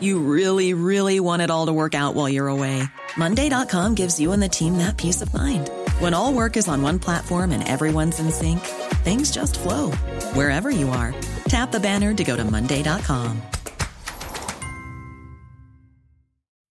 [0.00, 2.82] You really, really want it all to work out while you're away.
[3.16, 5.70] Monday.com gives you and the team that peace of mind.
[6.00, 8.60] When all work is on one platform and everyone's in sync,
[9.04, 9.92] things just flow
[10.34, 11.14] wherever you are.
[11.48, 13.40] Tap the banner to go to Monday.com.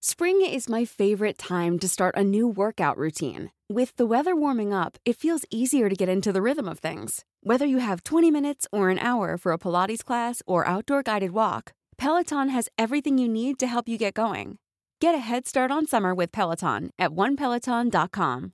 [0.02, 3.52] Spring is my favorite time to start a new workout routine.
[3.68, 7.26] With the weather warming up, it feels easier to get into the rhythm of things.
[7.42, 11.32] Whether you have 20 minutes or an hour for a Pilates class or outdoor guided
[11.32, 14.58] walk, Peloton has everything you need to help you get going.
[15.02, 18.52] Get a head start on summer with Peloton at onepeloton.com.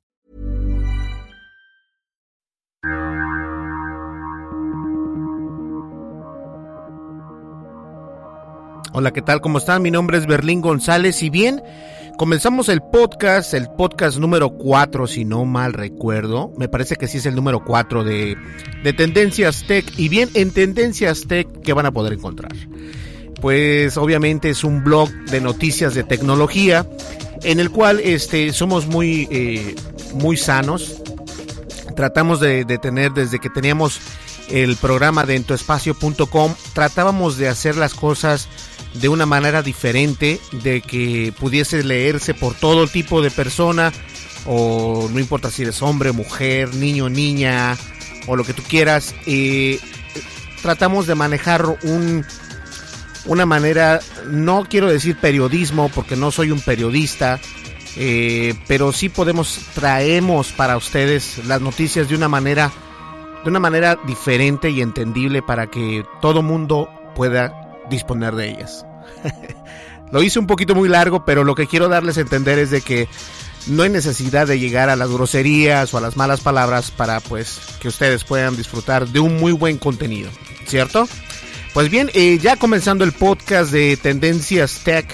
[8.93, 9.39] Hola, ¿qué tal?
[9.39, 9.81] ¿Cómo están?
[9.81, 11.63] Mi nombre es Berlín González y bien,
[12.17, 16.51] comenzamos el podcast, el podcast número 4, si no mal recuerdo.
[16.57, 18.35] Me parece que sí es el número 4 de,
[18.83, 19.85] de Tendencias Tech.
[19.97, 22.51] Y bien, en Tendencias Tech, ¿qué van a poder encontrar?
[23.41, 26.87] Pues obviamente es un blog de noticias de tecnología
[27.43, 29.75] en el cual este, somos muy, eh,
[30.13, 31.01] muy sanos.
[31.95, 33.99] Tratamos de, de tener desde que teníamos
[34.49, 35.43] el programa de
[36.73, 38.47] tratábamos de hacer las cosas
[38.93, 43.93] de una manera diferente, de que pudiese leerse por todo tipo de persona,
[44.45, 47.77] o no importa si eres hombre, mujer, niño, niña,
[48.27, 49.15] o lo que tú quieras.
[49.25, 49.79] Eh,
[50.61, 52.25] tratamos de manejar un,
[53.25, 57.39] una manera, no quiero decir periodismo, porque no soy un periodista,
[57.97, 62.71] eh, pero sí podemos, traemos para ustedes las noticias de una manera,
[63.43, 68.85] de una manera diferente y entendible para que todo mundo pueda disponer de ellas.
[70.11, 72.81] Lo hice un poquito muy largo, pero lo que quiero darles a entender es de
[72.81, 73.07] que
[73.67, 77.59] no hay necesidad de llegar a las groserías o a las malas palabras para pues
[77.79, 80.29] que ustedes puedan disfrutar de un muy buen contenido,
[80.65, 81.07] ¿cierto?
[81.73, 85.05] Pues bien, eh, ya comenzando el podcast de Tendencias Tech,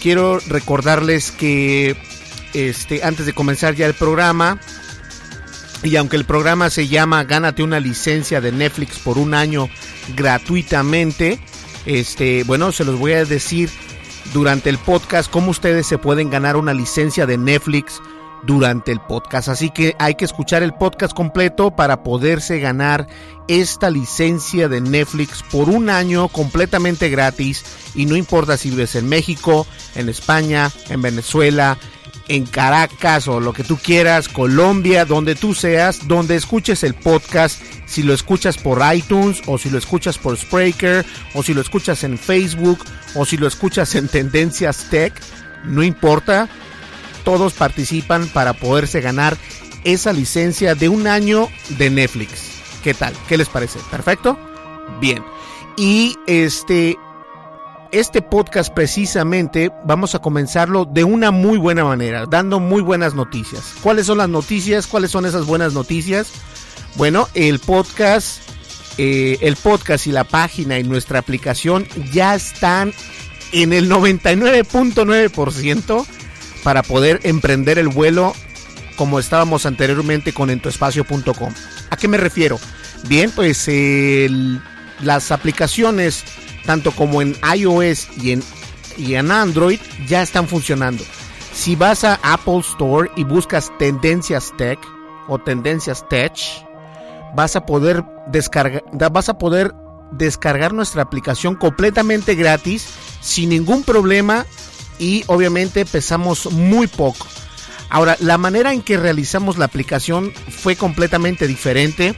[0.00, 1.96] quiero recordarles que
[2.54, 4.60] este antes de comenzar ya el programa
[5.82, 9.68] y aunque el programa se llama Gánate una licencia de Netflix por un año
[10.16, 11.40] gratuitamente,
[11.86, 13.68] este, bueno, se los voy a decir
[14.32, 18.00] durante el podcast cómo ustedes se pueden ganar una licencia de Netflix
[18.44, 19.48] durante el podcast.
[19.48, 23.06] Así que hay que escuchar el podcast completo para poderse ganar
[23.48, 27.64] esta licencia de Netflix por un año completamente gratis.
[27.94, 31.78] Y no importa si vives en México, en España, en Venezuela,
[32.28, 37.60] en Caracas o lo que tú quieras, Colombia, donde tú seas, donde escuches el podcast,
[37.86, 41.04] si lo escuchas por iTunes o si lo escuchas por Spreaker
[41.34, 45.12] o si lo escuchas en Facebook o si lo escuchas en Tendencias Tech,
[45.64, 46.48] no importa,
[47.26, 49.36] todos participan para poderse ganar
[49.82, 52.52] esa licencia de un año de Netflix.
[52.84, 53.12] ¿Qué tal?
[53.28, 53.80] ¿Qué les parece?
[53.90, 54.38] ¿Perfecto?
[55.00, 55.24] Bien.
[55.76, 56.96] Y este
[57.90, 63.74] este podcast precisamente vamos a comenzarlo de una muy buena manera, dando muy buenas noticias.
[63.82, 64.86] ¿Cuáles son las noticias?
[64.86, 66.30] ¿Cuáles son esas buenas noticias?
[66.94, 68.38] Bueno, el podcast,
[68.98, 72.92] eh, el podcast y la página y nuestra aplicación ya están
[73.50, 76.06] en el 99.9%
[76.66, 78.34] para poder emprender el vuelo
[78.96, 81.54] como estábamos anteriormente con entoespacio.com.
[81.90, 82.58] ¿A qué me refiero?
[83.06, 83.70] Bien, pues
[85.00, 86.24] las aplicaciones
[86.64, 88.42] tanto como en iOS y en,
[88.96, 89.78] y en Android,
[90.08, 91.04] ya están funcionando.
[91.54, 94.80] Si vas a Apple Store y buscas Tendencias Tech
[95.28, 96.32] o Tendencias Tech,
[97.36, 99.72] vas a poder descargar, vas a poder
[100.10, 102.88] descargar nuestra aplicación completamente gratis,
[103.20, 104.46] sin ningún problema
[104.98, 107.26] y obviamente pesamos muy poco.
[107.88, 112.14] Ahora, la manera en que realizamos la aplicación fue completamente diferente.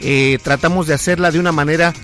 [0.00, 1.94] Eh, tratamos de hacerla de una manera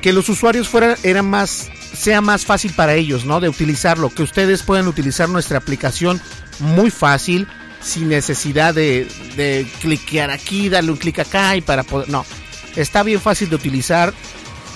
[0.00, 3.40] que los usuarios fueran, era más, sea más fácil para ellos, ¿no?
[3.40, 6.20] De utilizarlo, que ustedes puedan utilizar nuestra aplicación
[6.60, 7.46] muy fácil,
[7.82, 12.24] sin necesidad de, de cliquear aquí, darle un clic acá y para poder, no,
[12.76, 14.14] está bien fácil de utilizar.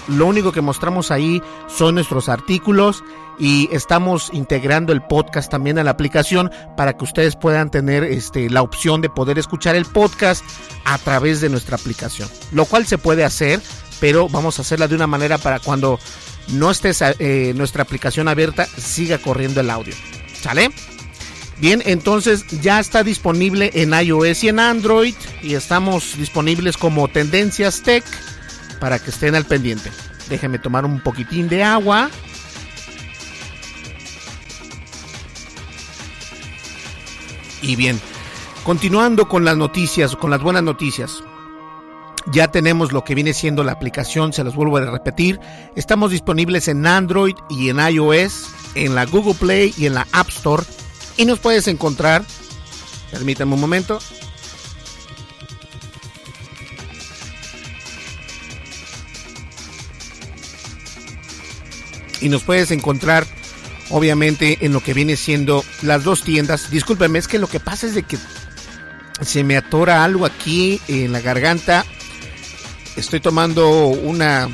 [0.09, 3.05] Lo único que mostramos ahí son nuestros artículos
[3.39, 8.51] y estamos integrando el podcast también a la aplicación para que ustedes puedan tener este,
[8.51, 10.45] la opción de poder escuchar el podcast
[10.85, 12.29] a través de nuestra aplicación.
[12.53, 13.61] Lo cual se puede hacer
[14.01, 15.99] pero vamos a hacerla de una manera para cuando
[16.49, 19.95] no esté eh, nuestra aplicación abierta, siga corriendo el audio.
[20.41, 20.71] ¿Sale?
[21.59, 27.83] Bien, entonces ya está disponible en iOS y en Android y estamos disponibles como Tendencias
[27.83, 28.05] Tech
[28.81, 29.91] para que estén al pendiente.
[30.29, 32.11] Déjenme tomar un poquitín de agua.
[37.63, 38.01] Y bien,
[38.65, 41.23] continuando con las noticias, con las buenas noticias.
[42.31, 45.41] Ya tenemos lo que viene siendo la aplicación, se los vuelvo a repetir.
[45.77, 50.29] Estamos disponibles en Android y en iOS, en la Google Play y en la App
[50.29, 50.63] Store.
[51.17, 52.23] Y nos puedes encontrar,
[53.11, 53.99] permítame un momento,
[62.21, 63.27] y nos puedes encontrar
[63.91, 66.71] obviamente en lo que viene siendo las dos tiendas.
[66.71, 68.19] Discúlpeme, es que lo que pasa es de que
[69.21, 71.85] se me atora algo aquí en la garganta.
[72.97, 74.49] Estoy tomando una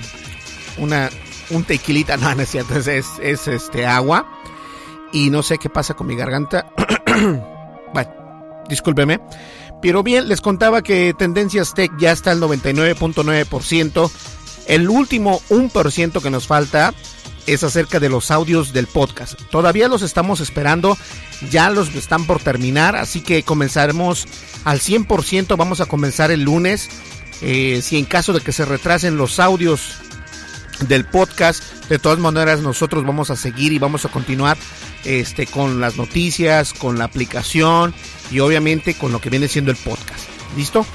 [0.79, 1.11] una
[1.51, 2.89] un tequilita, no, no es cierto, es,
[3.21, 4.27] es, este agua
[5.13, 6.67] y no sé qué pasa con mi garganta.
[7.95, 8.11] bueno,
[8.69, 9.21] discúlpeme.
[9.83, 14.11] Pero bien, les contaba que Tendencias Tech ya está al 99.9%.
[14.67, 16.95] El último 1% que nos falta
[17.47, 19.41] es acerca de los audios del podcast.
[19.51, 20.97] Todavía los estamos esperando,
[21.51, 24.27] ya los están por terminar, así que comenzaremos
[24.65, 26.89] al 100%, vamos a comenzar el lunes.
[27.43, 29.99] Eh, si en caso de que se retrasen los audios
[30.89, 34.57] del podcast, de todas maneras nosotros vamos a seguir y vamos a continuar
[35.05, 37.95] este, con las noticias, con la aplicación
[38.31, 40.29] y obviamente con lo que viene siendo el podcast.
[40.57, 40.87] ¿Listo?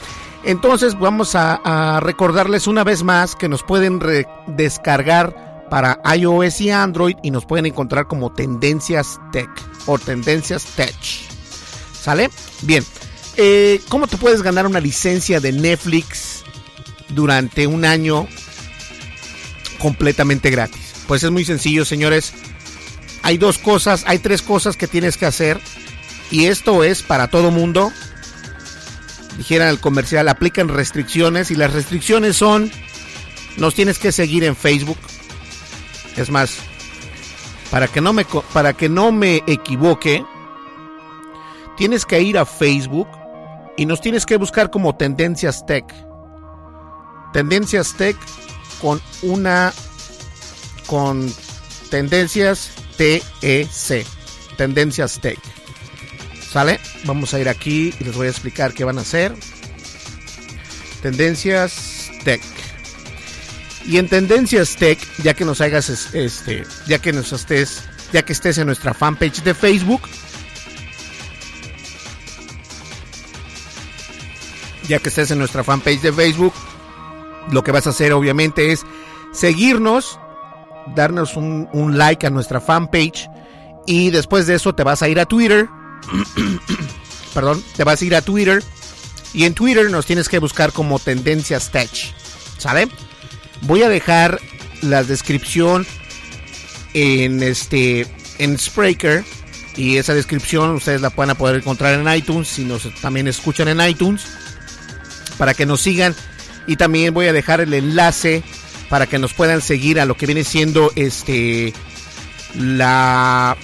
[0.43, 3.99] Entonces vamos a, recordarles una vez más que nos pueden
[4.47, 9.49] descargar para iOS y Android y nos pueden encontrar como Tendencias Tech
[9.85, 10.95] o Tendencias Tech.
[11.93, 12.29] ¿Sale?
[12.61, 12.83] Bien.
[13.37, 16.43] Eh, ¿Cómo te puedes ganar una licencia de Netflix
[17.09, 18.27] durante un año
[19.79, 20.93] completamente gratis?
[21.07, 22.33] Pues es muy sencillo, señores.
[23.23, 25.59] Hay dos cosas, hay tres cosas que tienes que hacer.
[26.31, 27.91] Y esto es para todo mundo.
[29.37, 31.51] Dijera el comercial, aplican restricciones.
[31.51, 32.71] Y las restricciones son,
[33.57, 34.97] nos tienes que seguir en Facebook
[36.21, 36.57] es más,
[37.71, 40.25] para que no me, para que no me equivoque,
[41.77, 43.07] tienes que ir a Facebook
[43.77, 45.85] y nos tienes que buscar como Tendencias Tech.
[47.31, 48.17] Tendencias Tech
[48.81, 49.71] con una
[50.87, 51.31] con
[51.89, 54.05] Tendencias TEC.
[54.57, 55.39] Tendencias Tech.
[56.51, 56.79] ¿Sale?
[57.05, 59.33] Vamos a ir aquí y les voy a explicar qué van a hacer.
[61.01, 62.41] Tendencias Tech.
[63.85, 67.83] Y en Tendencias Tech, ya que nos hagas este, ya que nos estés,
[68.13, 70.01] ya que estés en nuestra fanpage de Facebook,
[74.87, 76.53] ya que estés en nuestra fanpage de Facebook,
[77.51, 78.85] lo que vas a hacer obviamente es
[79.31, 80.19] seguirnos,
[80.95, 83.29] darnos un, like a nuestra fanpage
[83.85, 85.69] y después de eso te vas a ir a Twitter,
[87.33, 88.63] perdón, te vas a ir a Twitter
[89.33, 91.91] y en Twitter nos tienes que buscar como Tendencias Tech,
[92.57, 92.89] ¿sale?
[93.61, 94.39] Voy a dejar
[94.81, 95.85] la descripción
[96.93, 98.07] en este
[98.39, 99.23] en Spreaker
[99.75, 103.81] y esa descripción ustedes la pueden poder encontrar en iTunes si nos también escuchan en
[103.81, 104.25] iTunes
[105.37, 106.15] para que nos sigan
[106.67, 108.43] y también voy a dejar el enlace
[108.89, 111.73] para que nos puedan seguir a lo que viene siendo este
[112.55, 113.55] la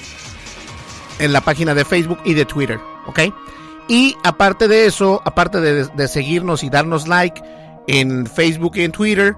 [1.20, 3.20] en la página de Facebook y de Twitter, ¿ok?
[3.88, 7.42] Y aparte de eso, aparte de, de seguirnos y darnos like
[7.88, 9.36] en Facebook y en Twitter,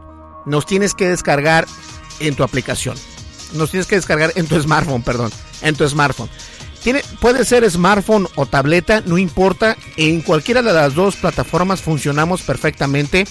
[0.48, 1.68] nos tienes que descargar
[2.20, 2.96] en tu aplicación.
[3.54, 6.30] Nos tienes que descargar en tu smartphone, perdón, en tu smartphone.
[6.84, 9.78] Tiene, puede ser smartphone o tableta, no importa.
[9.98, 13.26] En cualquiera de las dos plataformas funcionamos perfectamente.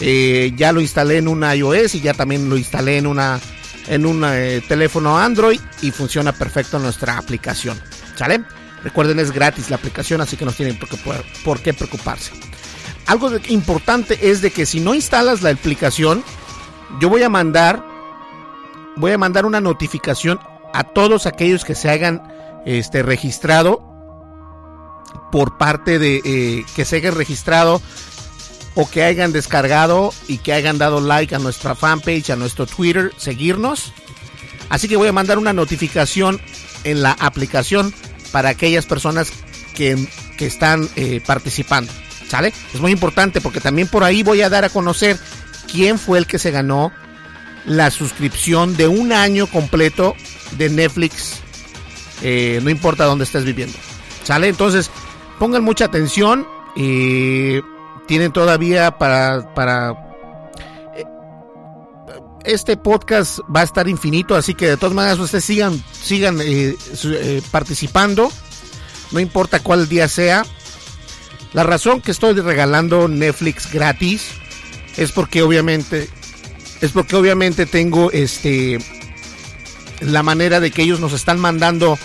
[0.00, 3.40] Eh, ya lo instalé en una iOS y ya también lo instalé en una
[3.86, 7.80] en un eh, teléfono Android y funciona perfecto nuestra aplicación.
[8.16, 8.42] ¿Sale?
[8.82, 10.96] Recuerden, es gratis la aplicación, así que no tienen por qué,
[11.44, 12.32] por qué preocuparse.
[13.06, 16.24] Algo importante es de que si no instalas la aplicación,
[17.00, 17.84] yo voy a mandar,
[18.96, 20.40] voy a mandar una notificación
[20.72, 22.22] a todos aquellos que se hayan
[22.66, 23.82] este, registrado
[25.32, 27.80] por parte de eh, que se hayan registrado
[28.74, 33.12] o que hayan descargado y que hayan dado like a nuestra fanpage, a nuestro Twitter,
[33.16, 33.92] seguirnos.
[34.68, 36.40] Así que voy a mandar una notificación
[36.84, 37.94] en la aplicación
[38.32, 39.32] para aquellas personas
[39.74, 41.92] que, que están eh, participando.
[42.28, 42.52] ¿Sale?
[42.74, 45.18] Es muy importante porque también por ahí voy a dar a conocer
[45.70, 46.92] quién fue el que se ganó
[47.64, 50.14] la suscripción de un año completo
[50.52, 51.40] de Netflix,
[52.22, 53.76] eh, no importa dónde estés viviendo.
[54.24, 54.48] ¿Sale?
[54.48, 54.90] Entonces,
[55.38, 56.46] pongan mucha atención.
[56.76, 57.60] y
[58.06, 59.90] tienen todavía para, para...
[60.96, 61.04] Eh,
[62.44, 66.76] este podcast va a estar infinito, así que de todas maneras ustedes sigan, sigan eh,
[67.04, 68.30] eh, participando,
[69.10, 70.44] no importa cuál día sea.
[71.52, 74.32] La razón que estoy regalando Netflix gratis
[74.96, 76.08] es porque obviamente
[76.80, 78.78] es porque obviamente tengo este
[80.00, 81.98] la manera de que ellos nos están mandando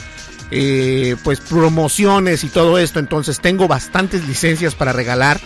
[0.54, 3.00] eh, pues promociones y todo esto.
[3.00, 5.40] Entonces tengo bastantes licencias para regalar.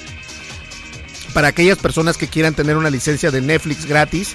[1.34, 4.34] Para aquellas personas que quieran tener una licencia de Netflix gratis.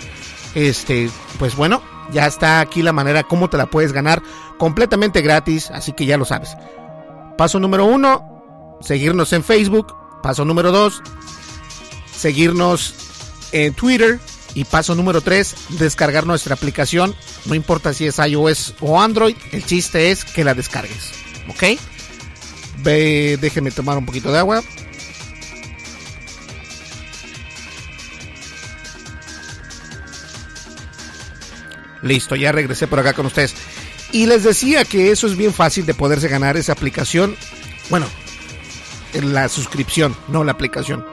[0.54, 4.22] Este, pues bueno, ya está aquí la manera como te la puedes ganar
[4.58, 5.70] completamente gratis.
[5.70, 6.56] Así que ya lo sabes.
[7.38, 9.94] Paso número uno, seguirnos en Facebook.
[10.22, 11.02] Paso número dos,
[12.20, 12.94] seguirnos
[13.52, 14.18] en Twitter.
[14.52, 17.14] Y paso número 3, descargar nuestra aplicación.
[17.44, 21.12] No importa si es iOS o Android, el chiste es que la descargues.
[21.48, 21.78] ¿Ok?
[22.78, 24.62] Ve, déjeme tomar un poquito de agua.
[32.02, 33.54] Listo, ya regresé por acá con ustedes.
[34.12, 37.36] Y les decía que eso es bien fácil de poderse ganar esa aplicación.
[37.88, 38.06] Bueno,
[39.14, 41.04] la suscripción, no la aplicación.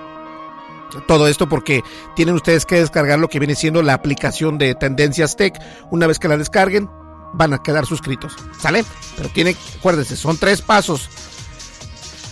[1.08, 1.84] Todo esto porque
[2.16, 5.60] tienen ustedes que descargar lo que viene siendo la aplicación de Tendencias Tech.
[5.92, 6.90] Una vez que la descarguen,
[7.34, 8.36] van a quedar suscritos.
[8.60, 8.86] ¿Sale?
[9.16, 11.10] Pero tiene, acuérdense, son tres pasos.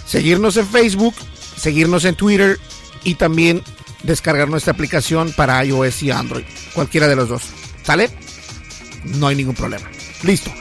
[0.06, 1.16] Seguirnos en Facebook,
[1.58, 2.60] seguirnos en Twitter
[3.04, 3.64] y también
[4.04, 6.46] descargar nuestra aplicación para iOS y Android.
[6.74, 7.44] Cualquiera de los dos.
[7.84, 8.10] ¿Sale?
[9.04, 9.90] No hay ningún problema.
[10.24, 10.52] Listo.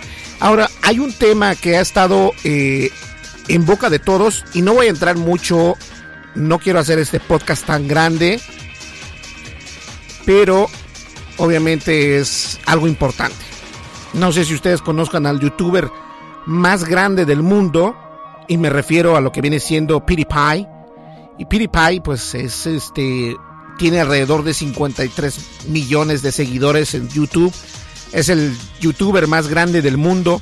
[0.40, 2.90] Ahora, hay un tema que ha estado eh,
[3.48, 5.76] en boca de todos y no voy a entrar mucho
[6.34, 8.40] no quiero hacer este podcast tan grande,
[10.24, 10.68] pero
[11.38, 13.36] obviamente es algo importante.
[14.14, 15.90] No sé si ustedes conozcan al youtuber
[16.46, 17.96] más grande del mundo,
[18.48, 20.68] y me refiero a lo que viene siendo PewDiePie.
[21.38, 23.36] Y PewDiePie, pues es este,
[23.78, 27.52] tiene alrededor de 53 millones de seguidores en YouTube.
[28.12, 30.40] Es el youtuber más grande del mundo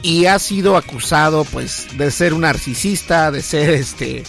[0.00, 4.24] y ha sido acusado, pues, de ser un narcisista, de ser este,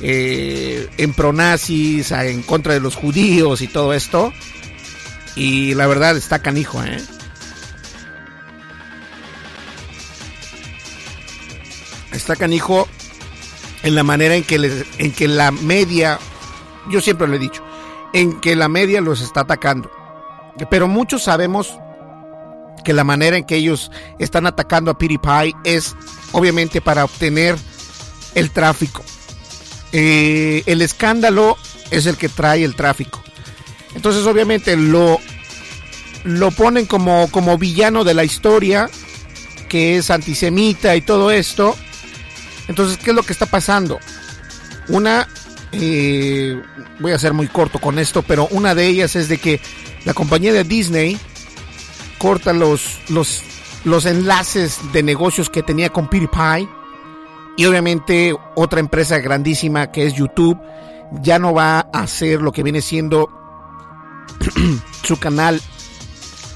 [0.00, 4.32] eh, en pronazis, en contra de los judíos y todo esto.
[5.36, 7.02] Y la verdad está canijo, ¿eh?
[12.12, 12.88] Está canijo
[13.82, 16.18] en la manera en que, en que la media,
[16.88, 17.62] yo siempre lo he dicho,
[18.12, 19.90] en que la media los está atacando.
[20.70, 21.76] Pero muchos sabemos
[22.84, 25.96] que la manera en que ellos están atacando a PewDiePie es
[26.32, 27.56] obviamente para obtener
[28.34, 29.02] el tráfico.
[29.96, 31.56] Eh, el escándalo
[31.92, 33.22] es el que trae el tráfico.
[33.94, 35.20] Entonces obviamente lo,
[36.24, 38.90] lo ponen como, como villano de la historia,
[39.68, 41.76] que es antisemita y todo esto.
[42.66, 44.00] Entonces, ¿qué es lo que está pasando?
[44.88, 45.28] Una,
[45.70, 46.60] eh,
[46.98, 49.60] voy a ser muy corto con esto, pero una de ellas es de que
[50.04, 51.20] la compañía de Disney
[52.18, 53.42] corta los, los,
[53.84, 56.68] los enlaces de negocios que tenía con PewDiePie
[57.56, 60.58] y obviamente otra empresa grandísima que es YouTube
[61.22, 63.28] ya no va a hacer lo que viene siendo
[65.02, 65.60] su canal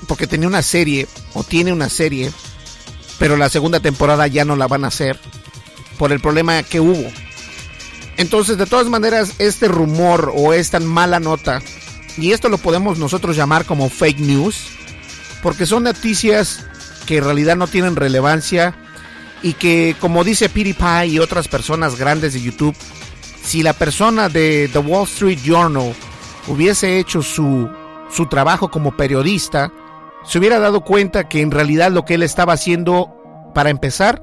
[0.07, 2.33] porque tenía una serie o tiene una serie,
[3.19, 5.19] pero la segunda temporada ya no la van a hacer
[5.99, 7.11] por el problema que hubo.
[8.17, 11.61] Entonces, de todas maneras, este rumor o esta mala nota,
[12.17, 14.67] y esto lo podemos nosotros llamar como fake news,
[15.43, 16.64] porque son noticias
[17.07, 18.76] que en realidad no tienen relevancia
[19.42, 22.75] y que como dice PewDiePie y otras personas grandes de YouTube,
[23.42, 25.95] si la persona de The Wall Street Journal
[26.49, 27.68] hubiese hecho su,
[28.11, 29.73] su trabajo como periodista,
[30.25, 33.14] se hubiera dado cuenta que en realidad lo que él estaba haciendo,
[33.54, 34.23] para empezar,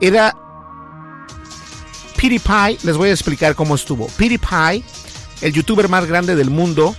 [0.00, 0.36] era
[2.16, 4.06] PewDiePie, les voy a explicar cómo estuvo.
[4.18, 4.84] PewDiePie,
[5.40, 6.94] el youtuber más grande del mundo,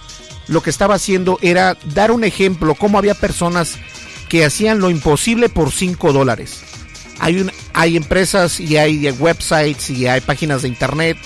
[0.47, 3.77] lo que estaba haciendo era dar un ejemplo, cómo había personas
[4.27, 6.72] que hacían lo imposible por 5 dólares
[7.23, 11.17] hay, hay empresas y hay websites y hay páginas de internet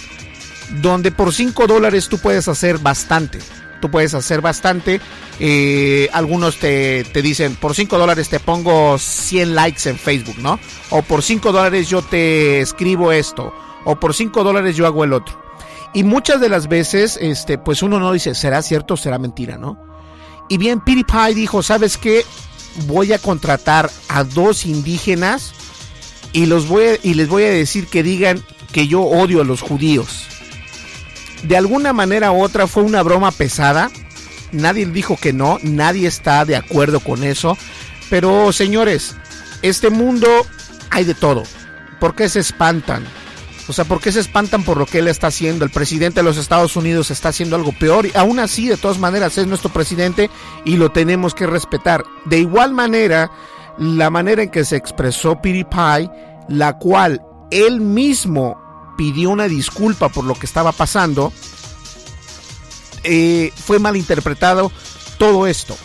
[0.80, 3.40] donde por 5 dólares tú puedes hacer bastante.
[3.82, 5.02] Tú puedes hacer bastante.
[5.40, 10.60] Eh, algunos te, te, dicen, por 5 dólares te pongo 100 likes en Facebook, ¿no?
[10.92, 13.52] O por 5 dólares yo te escribo esto.
[13.84, 15.42] O por 5 dólares yo hago el otro.
[15.94, 19.58] Y muchas de las veces, este, pues uno no dice, ¿será cierto o será mentira,
[19.58, 19.84] no?
[20.48, 22.24] Y bien, PewDiePie dijo, ¿sabes qué?
[22.86, 25.54] Voy a contratar a dos indígenas
[26.38, 29.62] y, los voy y les voy a decir que digan que yo odio a los
[29.62, 30.28] judíos.
[31.42, 33.90] De alguna manera u otra fue una broma pesada.
[34.52, 37.58] Nadie dijo que no, nadie está de acuerdo con eso.
[38.12, 39.16] Pero señores,
[39.64, 40.28] este mundo
[40.92, 41.42] hay de todo.
[42.00, 43.04] ¿Por qué se espantan?
[43.68, 45.66] O sea, ¿por qué se espantan por lo que él está haciendo?
[45.66, 49.00] El presidente de los Estados Unidos está haciendo algo peor y aún así, de todas
[49.00, 50.30] maneras, es nuestro presidente
[50.66, 52.04] y lo tenemos que respetar.
[52.26, 53.32] De igual manera,
[53.78, 56.10] la manera en que se expresó PewDiePie,
[56.48, 58.58] la cual él mismo
[58.98, 61.32] pidió una disculpa por lo que estaba pasando,
[63.04, 64.72] eh, fue malinterpretado
[65.18, 65.78] todo esto.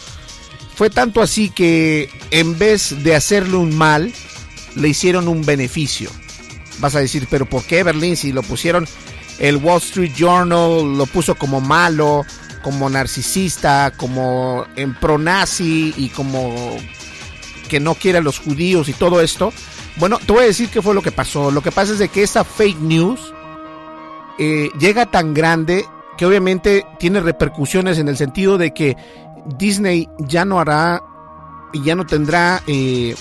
[0.74, 4.12] Fue tanto así que en vez de hacerle un mal,
[4.74, 6.10] le hicieron un beneficio.
[6.78, 8.16] Vas a decir, pero ¿por qué Berlín?
[8.16, 8.88] Si lo pusieron,
[9.38, 12.24] el Wall Street Journal lo puso como malo,
[12.62, 16.76] como narcisista, como en pro-nazi y como
[17.68, 19.52] que no quiere a los judíos y todo esto.
[19.96, 21.50] Bueno, te voy a decir qué fue lo que pasó.
[21.50, 23.32] Lo que pasa es de que esta fake news
[24.38, 25.84] eh, llega tan grande
[26.16, 28.96] que obviamente tiene repercusiones en el sentido de que
[29.58, 31.02] Disney ya no hará
[31.72, 33.14] y ya no tendrá eh,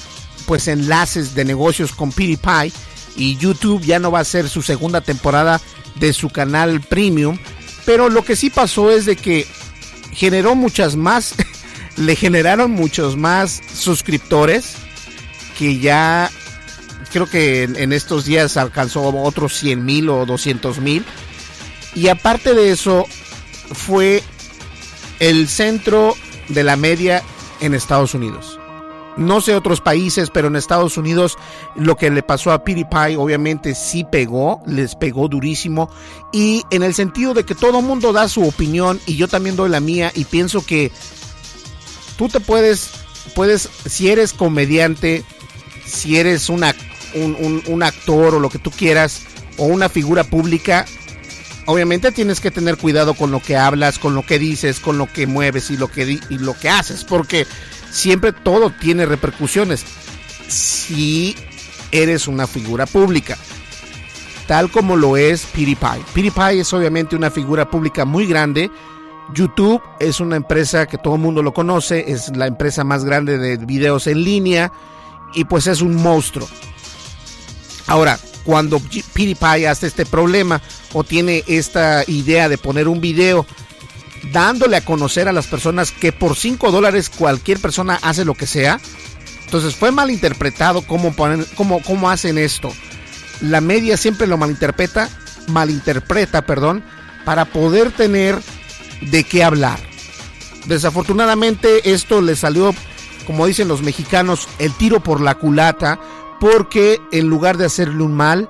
[0.46, 2.72] pues enlaces de negocios con PewDiePie
[3.16, 5.60] y YouTube ya no va a ser su segunda temporada
[5.96, 7.38] de su canal premium.
[7.86, 9.48] Pero lo que sí pasó es de que
[10.12, 11.36] generó muchas más,
[11.98, 14.76] le generaron muchos más suscriptores
[15.58, 16.32] que ya
[17.12, 21.06] creo que en, estos días alcanzó otros 100 mil o 200 mil.
[21.94, 23.06] Y aparte de eso,
[23.74, 24.24] fue
[25.20, 26.16] el centro
[26.48, 27.22] de la media
[27.60, 28.60] en Estados Unidos.
[29.18, 31.38] No sé otros países, pero en Estados Unidos
[31.76, 35.90] lo que le pasó a PewDiePie obviamente sí pegó, les pegó durísimo.
[36.32, 39.70] Y en el sentido de que todo mundo da su opinión y yo también doy
[39.70, 40.92] la mía y pienso que
[42.18, 42.90] tú te puedes,
[43.36, 45.26] puedes, si eres comediante,
[45.86, 46.50] si eres
[47.16, 49.24] un, un actor o lo que tú quieras,
[49.58, 50.86] o una figura pública,
[51.66, 55.12] obviamente tienes que tener cuidado con lo que hablas, con lo que dices, con lo
[55.12, 57.46] que mueves y lo que, y lo que haces, porque
[57.92, 59.86] siempre todo tiene repercusiones.
[60.48, 61.36] Si
[61.92, 63.38] eres una figura pública,
[64.48, 66.04] tal como lo es PewDiePie.
[66.14, 68.72] PewDiePie es obviamente una figura pública muy grande.
[69.34, 73.38] YouTube es una empresa que todo el mundo lo conoce, es la empresa más grande
[73.38, 74.74] de videos en línea
[75.34, 76.48] y pues es un monstruo.
[77.88, 80.62] Ahora, cuando PewDiePie hace este problema
[80.94, 83.46] o tiene esta idea de poner un video
[84.32, 88.48] dándole a conocer a las personas que por 5 dólares cualquier persona hace lo que
[88.48, 88.80] sea.
[89.46, 92.72] Entonces fue malinterpretado cómo, ponen, cómo, cómo hacen esto.
[93.42, 95.10] La media siempre lo malinterpreta,
[95.48, 96.84] malinterpreta, perdón,
[97.26, 98.40] para poder tener
[99.02, 99.80] de qué hablar.
[100.68, 102.74] Desafortunadamente esto le salió,
[103.26, 106.00] como dicen los mexicanos, el tiro por la culata,
[106.42, 108.50] porque en lugar de hacerle un mal,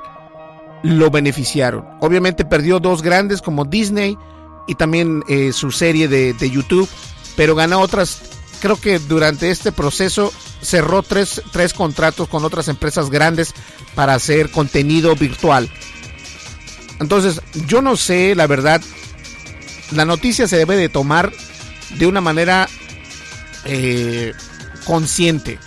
[0.81, 1.85] lo beneficiaron.
[1.99, 4.17] Obviamente perdió dos grandes como Disney,
[4.65, 6.87] y también eh, su serie de, YouTube,
[7.35, 8.21] pero ganó otras,
[8.61, 13.53] creo que durante este proceso cerró tres, tres contratos con otras empresas grandes
[13.93, 15.69] para hacer contenido virtual.
[17.01, 18.81] Entonces, yo no sé, la verdad,
[19.91, 21.33] la noticia se debe de tomar
[21.97, 22.69] de una manera
[23.65, 24.31] eh,
[24.85, 25.59] consciente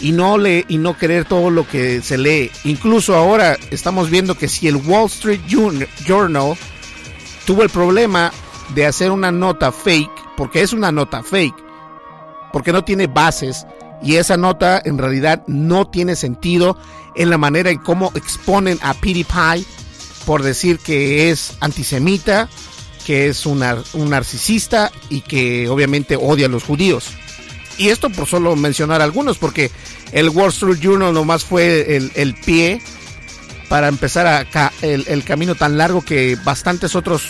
[0.00, 2.50] y no le y no querer todo lo que se lee.
[2.64, 5.40] Incluso ahora estamos viendo que si el Wall Street
[6.06, 6.56] Journal
[7.44, 8.32] tuvo el problema
[8.74, 11.56] de hacer una nota fake, porque es una nota fake,
[12.52, 13.66] porque no tiene bases
[14.02, 16.78] y esa nota en realidad no tiene sentido
[17.16, 19.66] en la manera en cómo exponen a PewDiePie
[20.24, 22.48] por decir que es antisemita,
[23.06, 23.60] que es un
[24.10, 27.14] narcisista y que obviamente odia a los judíos.
[27.78, 29.70] Y esto por solo mencionar algunos, porque
[30.12, 32.82] el Wall Street Journal nomás fue el, pie
[33.68, 37.22] para empezar a, el, el, camino tan largo que bastantes otros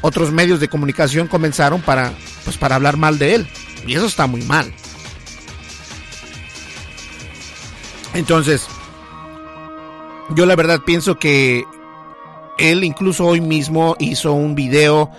[0.00, 2.12] otros medios de comunicación comenzaron para
[2.44, 3.48] pues para hablar mal de él
[3.86, 4.72] y eso está muy mal.
[8.14, 8.66] Entonces,
[10.34, 11.64] yo la verdad pienso que
[12.58, 15.10] él incluso hoy mismo hizo un video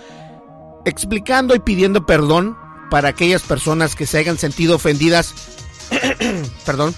[0.85, 2.57] explicando y pidiendo perdón
[2.89, 5.33] para aquellas personas que se hayan sentido ofendidas,
[6.65, 6.95] perdón,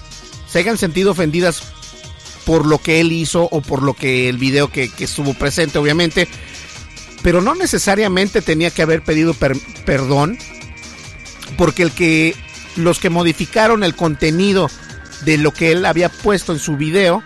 [0.48, 1.62] se hayan sentido ofendidas
[2.44, 5.78] por lo que él hizo o por lo que el video que, que estuvo presente,
[5.78, 6.28] obviamente,
[7.22, 9.34] pero no necesariamente tenía que haber pedido
[9.84, 10.38] perdón,
[11.56, 12.34] porque el que
[12.76, 14.68] los que modificaron el contenido
[15.24, 17.22] de lo que él había puesto en su video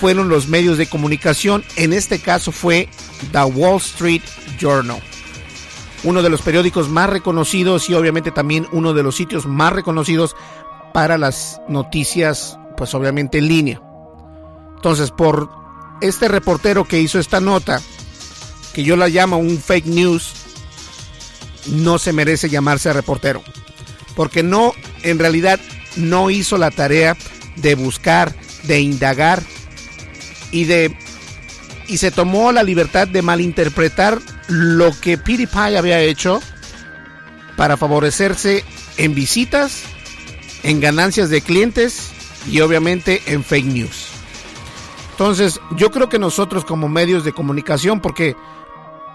[0.00, 2.88] fueron los medios de comunicación, en este caso fue
[3.32, 4.22] The Wall Street
[4.58, 5.00] Journal,
[6.04, 10.36] uno de los periódicos más reconocidos y obviamente también uno de los sitios más reconocidos
[10.92, 13.82] para las noticias, pues obviamente en línea.
[14.76, 15.50] Entonces, por
[16.00, 17.80] este reportero que hizo esta nota,
[18.72, 20.32] que yo la llamo un fake news,
[21.66, 23.42] no se merece llamarse reportero.
[24.14, 25.60] Porque no, en realidad,
[25.96, 27.16] no hizo la tarea
[27.56, 28.34] de buscar,
[28.64, 29.42] de indagar
[30.50, 30.96] y de
[31.88, 36.40] y se tomó la libertad de malinterpretar lo que PewDiePie había hecho
[37.56, 38.64] para favorecerse
[38.96, 39.84] en visitas,
[40.62, 42.10] en ganancias de clientes
[42.50, 44.08] y obviamente en fake news.
[45.12, 48.36] Entonces, yo creo que nosotros como medios de comunicación, porque,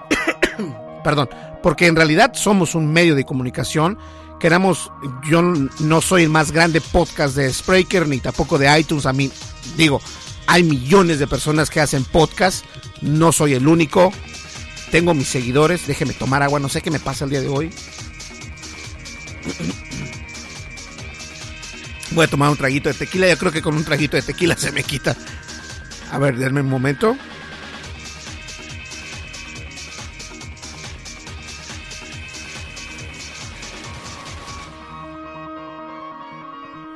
[1.04, 1.30] perdón,
[1.62, 3.98] porque en realidad somos un medio de comunicación,
[4.40, 4.92] queramos,
[5.24, 9.32] yo no soy el más grande podcast de Spreaker ni tampoco de iTunes, a mí
[9.78, 10.02] digo,
[10.48, 12.66] hay millones de personas que hacen podcast,
[13.02, 14.12] no soy el único,
[14.94, 17.72] tengo mis seguidores, déjeme tomar agua, no sé qué me pasa el día de hoy.
[22.12, 24.56] Voy a tomar un traguito de tequila, yo creo que con un traguito de tequila
[24.56, 25.16] se me quita.
[26.12, 27.18] A ver, denme un momento.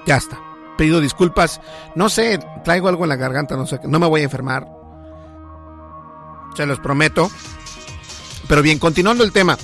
[0.05, 0.39] Ya está.
[0.77, 1.61] Pido disculpas.
[1.95, 4.67] No sé, traigo algo en la garganta, no sé, no me voy a enfermar.
[6.55, 7.31] Se los prometo.
[8.47, 9.57] Pero bien, continuando el tema.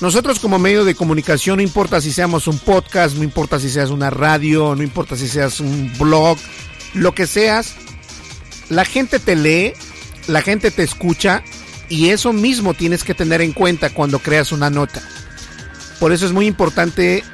[0.00, 3.90] Nosotros como medio de comunicación, no importa si seamos un podcast, no importa si seas
[3.90, 6.38] una radio, no importa si seas un blog,
[6.94, 7.74] lo que seas,
[8.68, 9.72] la gente te lee,
[10.28, 11.42] la gente te escucha
[11.88, 15.02] y eso mismo tienes que tener en cuenta cuando creas una nota.
[15.98, 17.24] Por eso es muy importante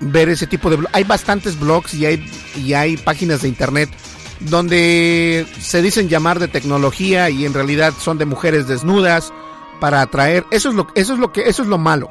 [0.00, 3.88] ver ese tipo de hay bastantes blogs y hay y hay páginas de internet
[4.40, 9.32] donde se dicen llamar de tecnología y en realidad son de mujeres desnudas
[9.82, 12.08] para atraer eso es lo eso es lo que eso es lo malo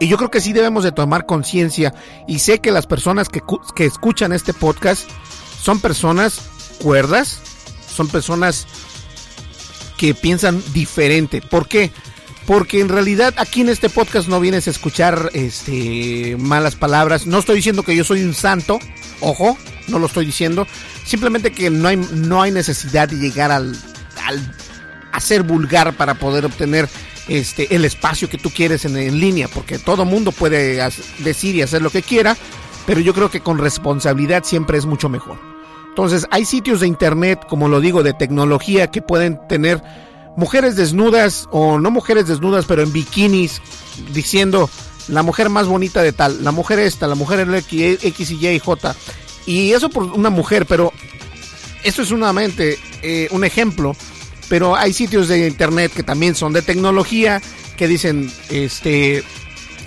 [0.00, 1.92] y yo creo que sí debemos de tomar conciencia
[2.26, 3.42] y sé que las personas que,
[3.76, 5.06] que escuchan este podcast
[5.60, 6.40] son personas
[6.82, 7.42] cuerdas
[7.86, 8.66] son personas
[9.98, 11.92] que piensan diferente ¿por qué?
[12.46, 17.26] porque en realidad aquí en este podcast no vienes a escuchar este malas palabras.
[17.26, 18.78] No estoy diciendo que yo soy un santo,
[19.20, 19.56] ojo,
[19.88, 20.66] no lo estoy diciendo.
[21.06, 23.74] Simplemente que no hay, no hay necesidad de llegar al,
[24.26, 24.54] al
[25.14, 26.88] a ser vulgar para poder obtener
[27.28, 30.80] este el espacio que tú quieres en, línea, porque todo mundo puede
[31.18, 32.36] decir y hacer lo que quiera,
[32.86, 35.38] pero yo creo que con responsabilidad siempre es mucho mejor.
[35.88, 39.80] Entonces, hay sitios de internet, como lo digo, de tecnología que pueden tener
[40.36, 43.62] mujeres desnudas o no mujeres desnudas, pero en bikinis,
[44.12, 44.68] diciendo
[45.06, 48.96] la mujer más bonita de tal, la mujer esta, la mujer X y Y J.
[49.46, 50.92] Y eso por una mujer, pero
[51.84, 53.94] esto es solamente eh, un ejemplo.
[54.48, 57.40] Pero hay sitios de internet que también son de tecnología,
[57.76, 59.24] que dicen, este,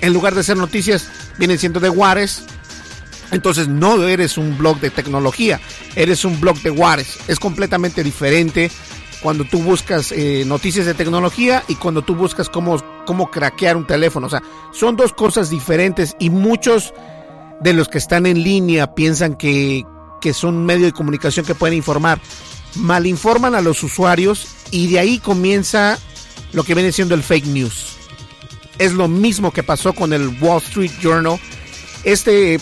[0.02, 2.43] en lugar de ser noticias, vienen siendo de Juárez.
[3.32, 5.60] Entonces no eres un blog de tecnología,
[5.96, 7.17] eres un blog de Juárez.
[7.28, 8.72] Es completamente diferente
[9.22, 13.86] cuando tú buscas eh, noticias de tecnología y cuando tú buscas cómo, cómo craquear un
[13.86, 14.28] teléfono.
[14.28, 14.41] O sea,
[14.72, 16.93] son dos cosas diferentes y muchos
[17.60, 19.84] de los que están en línea piensan que,
[20.22, 22.20] que son medio de comunicación que pueden informar.
[22.75, 25.97] Malinforman a los usuarios y de ahí comienza
[26.53, 27.97] lo que viene siendo el fake news.
[28.77, 31.39] Es lo mismo que pasó con el Wall Street Journal.
[32.03, 32.60] Este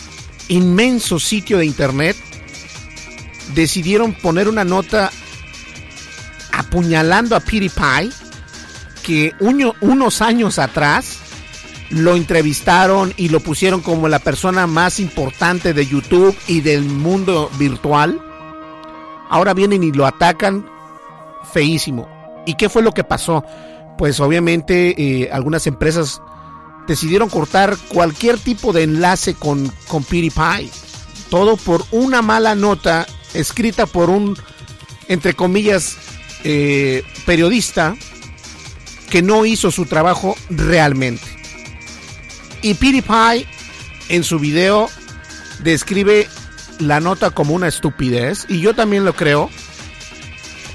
[0.47, 2.15] inmenso sitio de internet
[3.53, 5.11] decidieron poner una nota
[6.51, 8.11] apuñalando a PewDiePie,
[9.03, 11.17] que unos años atrás
[11.89, 17.51] lo entrevistaron y lo pusieron como la persona más importante de YouTube y del mundo
[17.59, 18.19] virtual.
[19.29, 20.69] Ahora vienen y lo atacan
[21.51, 22.07] feísimo.
[22.45, 23.43] ¿Y qué fue lo que pasó?
[23.97, 26.21] Pues obviamente eh, algunas empresas
[26.87, 30.69] decidieron cortar cualquier tipo de enlace con, con PewDiePie.
[31.29, 34.37] Todo por una mala nota escrita por un,
[35.07, 35.97] entre comillas,
[36.43, 37.95] eh, periodista
[39.09, 41.23] que no hizo su trabajo realmente.
[42.61, 43.47] Y PewDiePie
[44.09, 44.89] en su video
[45.63, 46.27] describe
[46.79, 49.49] la nota como una estupidez y yo también lo creo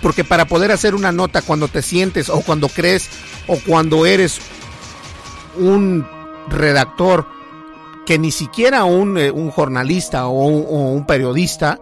[0.02, 3.08] porque para poder hacer una nota cuando te sientes o cuando crees
[3.46, 4.38] o cuando eres
[5.56, 6.06] un
[6.48, 7.26] redactor
[8.06, 11.78] que ni siquiera un, eh, un jornalista o o un periodista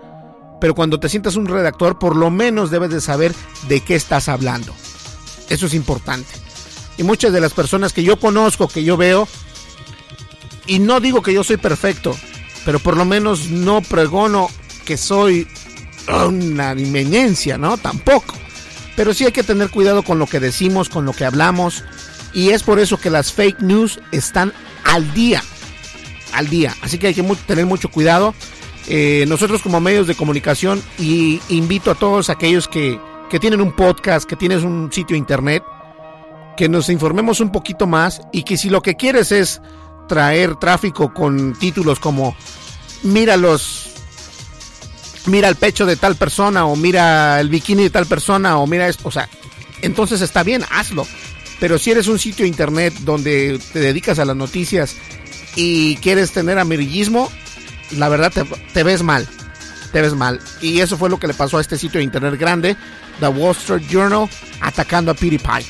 [0.61, 3.35] pero cuando te sientas un redactor, por lo menos debes de saber
[3.69, 4.75] de qué estás hablando.
[5.49, 6.33] Eso es importante.
[6.97, 9.29] Y muchas de las personas que yo conozco, que yo veo,
[10.67, 12.15] y no digo que yo soy perfecto,
[12.69, 14.51] pero por lo menos no pregono
[14.85, 15.47] que soy
[16.07, 17.79] una eminencia, ¿no?
[17.79, 18.35] Tampoco.
[18.95, 21.83] Pero sí hay que tener cuidado con lo que decimos, con lo que hablamos.
[22.35, 24.53] Y es por eso que las fake news están
[24.85, 25.43] al día.
[26.35, 26.77] Al día.
[26.83, 28.35] Así que hay que tener mucho cuidado.
[28.87, 33.01] Eh, nosotros como medios de comunicación y invito a todos aquellos que,
[33.31, 35.63] que tienen un podcast, que tienes un sitio internet,
[36.59, 39.63] que nos informemos un poquito más y que si lo que quieres es
[40.09, 42.37] traer tráfico con títulos como
[43.03, 43.89] mira los
[45.27, 48.89] mira el pecho de tal persona o mira el bikini de tal persona o mira
[48.89, 49.29] esto, o sea,
[49.83, 51.07] entonces está bien, hazlo.
[51.61, 54.97] Pero si eres un sitio internet donde te dedicas a las noticias
[55.57, 57.31] y quieres tener amarillismo,
[57.91, 59.29] la verdad te, te ves mal.
[59.93, 60.41] Te ves mal.
[60.61, 62.77] Y eso fue lo que le pasó a este sitio de internet grande,
[63.21, 64.29] The Wall Street Journal,
[64.61, 65.67] atacando a PewDiePie.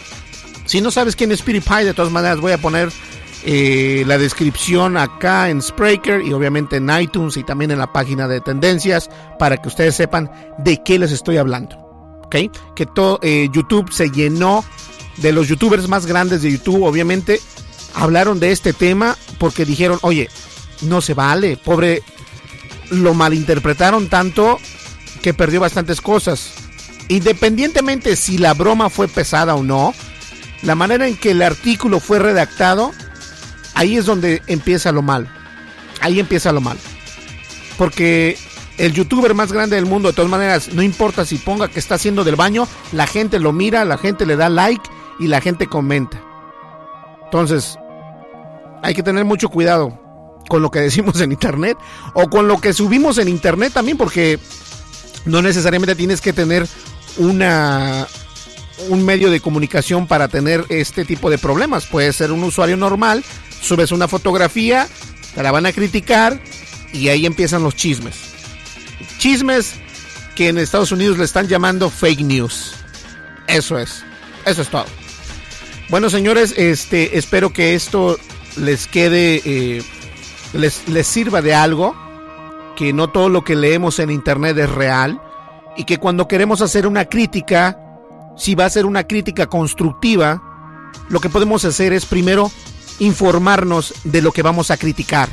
[0.66, 2.90] Si no sabes quién es PewDiePie, de todas maneras voy a poner
[3.44, 8.26] eh, la descripción acá en Spreaker y obviamente en iTunes y también en la página
[8.26, 11.76] de tendencias para que ustedes sepan de qué les estoy hablando.
[12.24, 12.36] ¿Ok?
[12.74, 14.64] Que todo eh, YouTube se llenó
[15.16, 17.40] de los youtubers más grandes de YouTube, obviamente,
[17.94, 20.28] hablaron de este tema porque dijeron, oye,
[20.82, 22.02] no se vale, pobre,
[22.90, 24.58] lo malinterpretaron tanto
[25.22, 26.54] que perdió bastantes cosas.
[27.08, 29.94] Independientemente si la broma fue pesada o no,
[30.62, 32.92] la manera en que el artículo fue redactado,
[33.78, 35.32] ahí es donde empieza lo mal.
[36.00, 36.76] Ahí empieza lo mal.
[37.76, 38.36] Porque
[38.76, 41.94] el youtuber más grande del mundo, de todas maneras, no importa si ponga que está
[41.94, 44.82] haciendo del baño, la gente lo mira, la gente le da like
[45.20, 46.20] y la gente comenta.
[47.26, 47.78] Entonces,
[48.82, 49.96] hay que tener mucho cuidado
[50.48, 51.78] con lo que decimos en internet
[52.14, 54.40] o con lo que subimos en internet también porque
[55.24, 56.66] no necesariamente tienes que tener
[57.16, 58.08] una
[58.88, 61.86] un medio de comunicación para tener este tipo de problemas.
[61.86, 63.24] Puedes ser un usuario normal,
[63.60, 64.88] subes una fotografía,
[65.34, 66.40] te la van a criticar
[66.92, 68.16] y ahí empiezan los chismes.
[69.18, 69.74] Chismes
[70.34, 72.74] que en Estados Unidos le están llamando fake news.
[73.46, 74.04] Eso es.
[74.46, 74.86] Eso es todo.
[75.88, 78.18] Bueno, señores, este espero que esto
[78.56, 79.82] les quede eh,
[80.52, 81.96] les, les sirva de algo,
[82.76, 85.20] que no todo lo que leemos en internet es real
[85.76, 87.78] y que cuando queremos hacer una crítica,
[88.38, 90.42] si va a ser una crítica constructiva,
[91.08, 92.50] lo que podemos hacer es primero
[93.00, 95.28] informarnos de lo que vamos a criticar.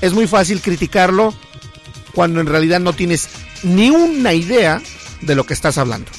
[0.00, 1.34] Es muy fácil criticarlo
[2.14, 3.28] cuando en realidad no tienes
[3.62, 4.82] ni una idea
[5.20, 6.10] de lo que estás hablando.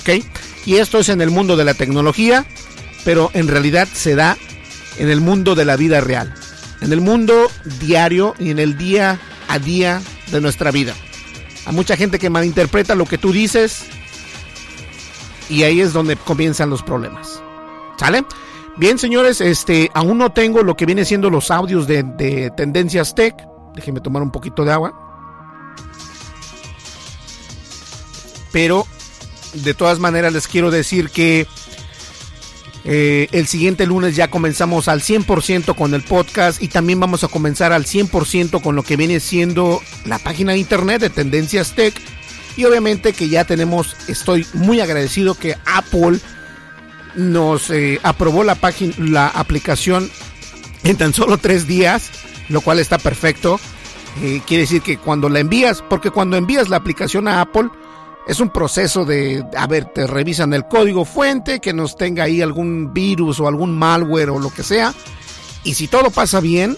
[0.00, 0.24] ¿Ok?
[0.66, 2.46] Y esto es en el mundo de la tecnología,
[3.04, 4.36] pero en realidad se da
[4.98, 6.34] en el mundo de la vida real,
[6.80, 10.94] en el mundo diario y en el día a día de nuestra vida.
[11.64, 13.84] Hay mucha gente que malinterpreta lo que tú dices
[15.48, 17.42] y ahí es donde comienzan los problemas.
[17.98, 18.24] ¿Sale?
[18.76, 23.14] Bien, señores, este, aún no tengo lo que viene siendo los audios de, de Tendencias
[23.14, 23.34] Tech.
[23.74, 24.94] Déjenme tomar un poquito de agua.
[28.52, 28.86] Pero
[29.54, 31.46] de todas maneras les quiero decir que
[32.84, 37.28] eh, el siguiente lunes ya comenzamos al 100% con el podcast y también vamos a
[37.28, 41.94] comenzar al 100% con lo que viene siendo la página de internet de Tendencias Tech.
[42.58, 46.18] Y obviamente que ya tenemos, estoy muy agradecido que Apple
[47.14, 50.10] nos eh, aprobó la página, la aplicación
[50.82, 52.10] en tan solo tres días,
[52.48, 53.60] lo cual está perfecto.
[54.22, 57.68] Eh, quiere decir que cuando la envías, porque cuando envías la aplicación a Apple,
[58.26, 62.42] es un proceso de, a ver, te revisan el código fuente, que nos tenga ahí
[62.42, 64.92] algún virus o algún malware o lo que sea.
[65.62, 66.76] Y si todo pasa bien,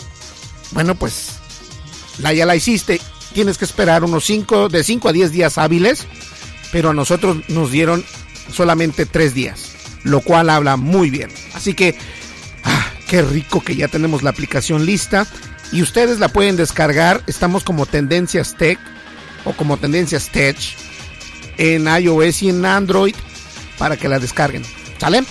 [0.72, 1.38] bueno, pues
[2.18, 3.00] la ya la hiciste.
[3.32, 6.06] Tienes que esperar unos 5, de 5 a 10 días hábiles,
[6.72, 8.04] pero a nosotros nos dieron
[8.52, 11.30] solamente 3 días, lo cual habla muy bien.
[11.54, 11.96] Así que,
[12.64, 15.26] ah, qué rico que ya tenemos la aplicación lista
[15.72, 17.22] y ustedes la pueden descargar.
[17.26, 18.78] Estamos como Tendencias Tech
[19.44, 20.56] o como Tendencias Tech
[21.56, 23.14] en iOS y en Android
[23.78, 24.64] para que la descarguen.
[24.98, 25.24] ¿Sale?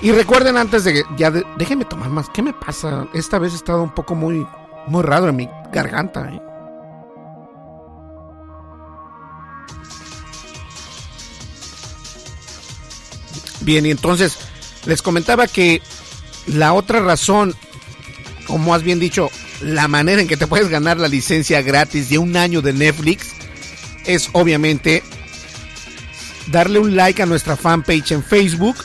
[0.00, 2.28] Y recuerden antes de que ya déjenme tomar más.
[2.30, 3.06] ¿Qué me pasa?
[3.14, 4.44] Esta vez he estado un poco muy
[4.86, 6.28] muy raro en mi garganta.
[6.28, 6.51] ¿eh?
[13.62, 14.38] Bien, y entonces
[14.86, 15.82] les comentaba que
[16.46, 17.54] la otra razón,
[18.48, 22.18] o más bien dicho, la manera en que te puedes ganar la licencia gratis de
[22.18, 23.28] un año de Netflix
[24.04, 25.02] es obviamente
[26.48, 28.76] darle un like a nuestra fanpage en Facebook,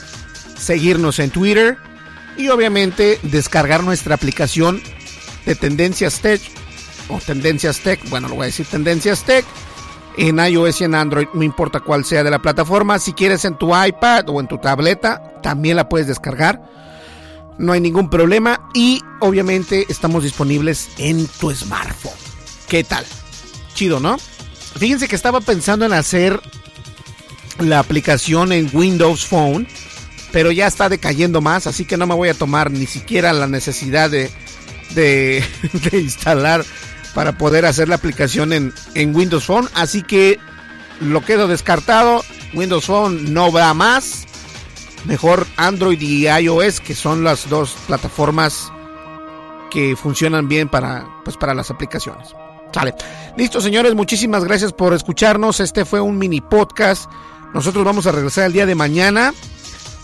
[0.56, 1.76] seguirnos en Twitter
[2.36, 4.80] y obviamente descargar nuestra aplicación
[5.44, 6.40] de Tendencias Tech
[7.08, 9.44] o Tendencias Tech, bueno, lo voy a decir Tendencias Tech
[10.18, 12.98] en iOS y en Android, no importa cuál sea de la plataforma.
[12.98, 16.60] Si quieres en tu iPad o en tu tableta, también la puedes descargar.
[17.56, 22.12] No hay ningún problema y obviamente estamos disponibles en tu smartphone.
[22.68, 23.04] ¿Qué tal?
[23.74, 24.18] Chido, ¿no?
[24.76, 26.40] Fíjense que estaba pensando en hacer
[27.60, 29.68] la aplicación en Windows Phone,
[30.32, 33.46] pero ya está decayendo más, así que no me voy a tomar ni siquiera la
[33.46, 34.30] necesidad de,
[34.94, 35.44] de,
[35.90, 36.64] de instalar
[37.14, 39.68] para poder hacer la aplicación en, en, Windows Phone.
[39.74, 40.38] Así que
[41.00, 42.22] lo quedo descartado.
[42.54, 44.26] Windows Phone no va más.
[45.04, 48.72] Mejor Android y iOS, que son las dos plataformas
[49.70, 52.34] que funcionan bien para, pues, para las aplicaciones.
[52.72, 52.94] Sale.
[53.36, 55.60] Listo, señores, muchísimas gracias por escucharnos.
[55.60, 57.10] Este fue un mini podcast
[57.54, 59.32] Nosotros vamos a regresar el día de mañana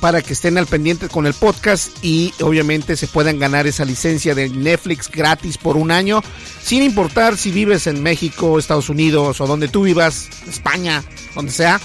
[0.00, 4.34] para que estén al pendiente con el podcast y obviamente se puedan ganar esa licencia
[4.34, 6.22] de Netflix gratis por un año,
[6.62, 11.02] sin importar si vives en México, Estados Unidos o donde tú vivas, España,
[11.34, 11.80] donde sea,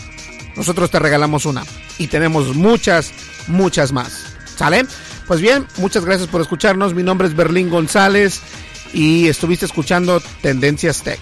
[0.55, 1.63] nosotros te regalamos una
[1.97, 3.11] y tenemos muchas,
[3.47, 4.25] muchas más.
[4.55, 4.85] ¿Sale?
[5.27, 6.93] Pues bien, muchas gracias por escucharnos.
[6.93, 8.41] Mi nombre es Berlín González
[8.93, 11.19] y estuviste escuchando Tendencias Tech.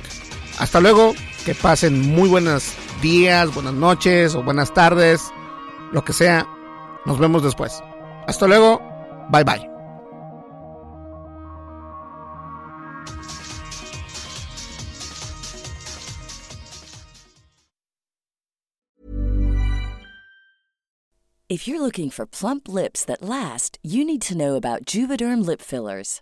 [0.58, 1.14] Hasta luego,
[1.46, 2.72] que pasen muy buenos
[3.02, 5.22] días, buenas noches o buenas tardes,
[5.92, 6.48] lo que sea.
[7.08, 7.82] Nos vemos después.
[8.28, 8.82] Hasta luego,
[9.32, 9.66] bye bye.
[21.50, 25.62] If you're looking for plump lips that last, you need to know about Juvederm lip
[25.62, 26.22] fillers.